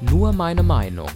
[0.00, 1.10] Nur meine Meinung.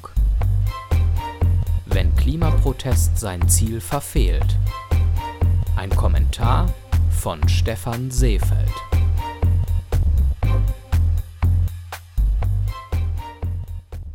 [1.87, 4.59] Wenn Klimaprotest sein Ziel verfehlt.
[5.77, 6.75] Ein Kommentar
[7.09, 8.73] von Stefan Seefeld.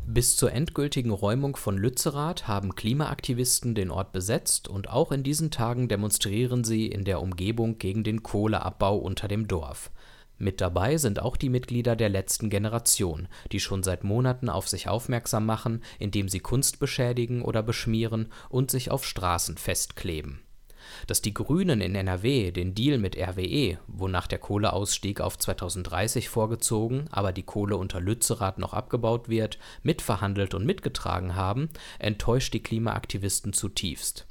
[0.05, 5.49] Bis zur endgültigen Räumung von Lützerath haben Klimaaktivisten den Ort besetzt und auch in diesen
[5.49, 9.91] Tagen demonstrieren sie in der Umgebung gegen den Kohleabbau unter dem Dorf.
[10.39, 14.87] Mit dabei sind auch die Mitglieder der letzten Generation, die schon seit Monaten auf sich
[14.87, 20.41] aufmerksam machen, indem sie Kunst beschädigen oder beschmieren und sich auf Straßen festkleben.
[21.07, 27.05] Dass die Grünen in NRW den Deal mit RWE, wonach der Kohleausstieg auf 2030 vorgezogen,
[27.11, 31.69] aber die Kohle unter Lützerath noch abgebaut wird, mitverhandelt und mitgetragen haben,
[31.99, 34.27] enttäuscht die Klimaaktivisten zutiefst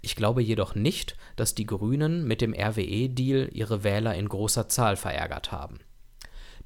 [0.00, 4.96] ich glaube jedoch nicht, dass die Grünen mit dem RWE-Deal ihre Wähler in großer Zahl
[4.96, 5.78] verärgert haben.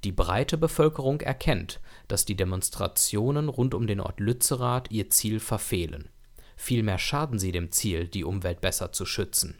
[0.05, 6.09] Die breite Bevölkerung erkennt, dass die Demonstrationen rund um den Ort Lützerath ihr Ziel verfehlen.
[6.57, 9.59] Vielmehr schaden sie dem Ziel, die Umwelt besser zu schützen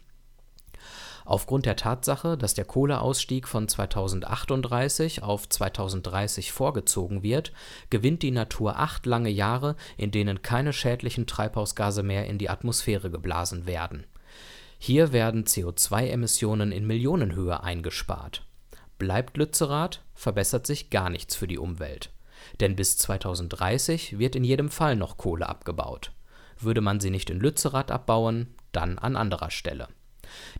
[1.25, 7.51] Aufgrund der Tatsache, dass der Kohleausstieg von 2038 auf 2030 vorgezogen wird,
[7.89, 13.09] gewinnt die Natur acht lange Jahre, in denen keine schädlichen Treibhausgase mehr in die Atmosphäre
[13.09, 14.05] geblasen werden.
[14.77, 18.45] Hier werden CO2-Emissionen in Millionenhöhe eingespart.
[18.99, 22.11] Bleibt Lützerath, verbessert sich gar nichts für die Umwelt.
[22.59, 26.11] Denn bis 2030 wird in jedem Fall noch Kohle abgebaut.
[26.59, 29.87] Würde man sie nicht in Lützerath abbauen, dann an anderer Stelle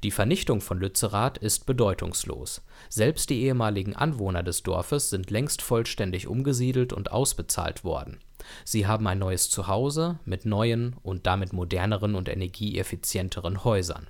[0.04, 2.62] die Vernichtung von Lützerath ist bedeutungslos.
[2.90, 8.20] Selbst die ehemaligen Anwohner des Dorfes sind längst vollständig umgesiedelt und ausbezahlt worden.
[8.64, 14.08] Sie haben ein neues Zuhause mit neuen und damit moderneren und energieeffizienteren Häusern.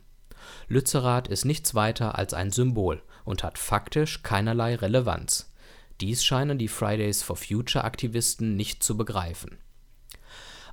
[0.67, 5.51] Lützerath ist nichts weiter als ein Symbol und hat faktisch keinerlei Relevanz.
[6.01, 9.57] Dies scheinen die Fridays for Future Aktivisten nicht zu begreifen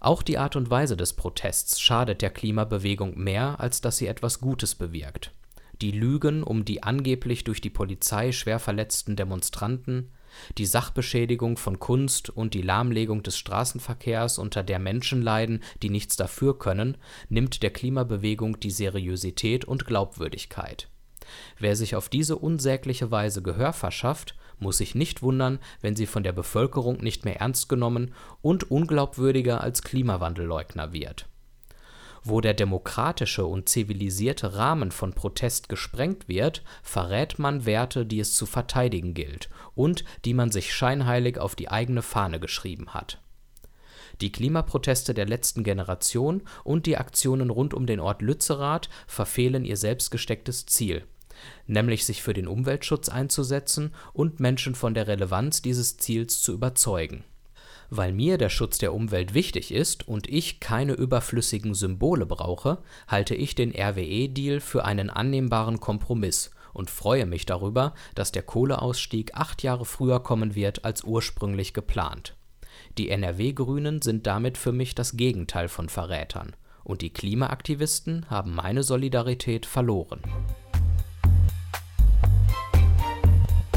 [0.03, 4.41] auch die Art und Weise des Protests schadet der Klimabewegung mehr, als dass sie etwas
[4.41, 5.33] Gutes bewirkt.
[5.81, 10.11] Die Lügen um die angeblich durch die Polizei schwer verletzten Demonstranten,
[10.59, 16.17] die Sachbeschädigung von Kunst und die Lahmlegung des Straßenverkehrs, unter der Menschen leiden, die nichts
[16.17, 16.97] dafür können,
[17.29, 20.89] nimmt der Klimabewegung die Seriosität und Glaubwürdigkeit.
[21.59, 26.23] Wer sich auf diese unsägliche Weise Gehör verschafft muss sich nicht wundern, wenn sie von
[26.23, 31.27] der Bevölkerung nicht mehr ernst genommen und unglaubwürdiger als Klimawandelleugner wird.
[32.25, 38.37] Wo der demokratische und zivilisierte Rahmen von Protest gesprengt wird, verrät man Werte, die es
[38.37, 43.19] zu verteidigen gilt und die man sich scheinheilig auf die eigene Fahne geschrieben hat.
[44.21, 49.77] Die Klimaproteste der letzten Generation und die Aktionen rund um den Ort Lützerath verfehlen ihr
[49.77, 51.05] selbst gestecktes Ziel
[51.67, 57.25] nämlich sich für den Umweltschutz einzusetzen und Menschen von der Relevanz dieses Ziels zu überzeugen.
[57.91, 63.35] Weil mir der Schutz der Umwelt wichtig ist und ich keine überflüssigen Symbole brauche, halte
[63.35, 69.63] ich den RWE-Deal für einen annehmbaren Kompromiss und freue mich darüber, dass der Kohleausstieg acht
[69.63, 72.35] Jahre früher kommen wird als ursprünglich geplant.
[72.99, 78.83] Die NRW-Grünen sind damit für mich das Gegenteil von Verrätern, und die Klimaaktivisten haben meine
[78.83, 80.21] Solidarität verloren.